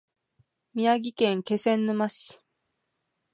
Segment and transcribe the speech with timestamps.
[0.73, 2.39] 宮城県気仙沼市